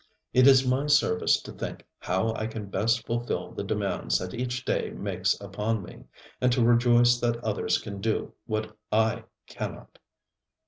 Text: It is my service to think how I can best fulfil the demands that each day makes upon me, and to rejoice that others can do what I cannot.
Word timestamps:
It 0.33 0.47
is 0.47 0.65
my 0.67 0.87
service 0.87 1.39
to 1.43 1.51
think 1.51 1.85
how 1.99 2.33
I 2.33 2.47
can 2.47 2.71
best 2.71 3.05
fulfil 3.05 3.51
the 3.51 3.63
demands 3.63 4.17
that 4.17 4.33
each 4.33 4.65
day 4.65 4.89
makes 4.89 5.39
upon 5.39 5.83
me, 5.83 6.05
and 6.41 6.51
to 6.53 6.63
rejoice 6.65 7.19
that 7.19 7.37
others 7.43 7.77
can 7.77 8.01
do 8.01 8.33
what 8.47 8.75
I 8.91 9.25
cannot. 9.45 9.99